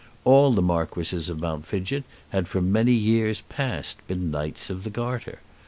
All 0.23 0.51
the 0.51 0.63
Marquises 0.63 1.29
of 1.29 1.39
Mount 1.39 1.63
Fidgett 1.67 2.05
had 2.29 2.47
for 2.47 2.59
many 2.59 2.91
years 2.91 3.41
past 3.49 3.99
been 4.07 4.31
Knights 4.31 4.71
of 4.71 4.83
the 4.83 4.89
Garter. 4.89 5.41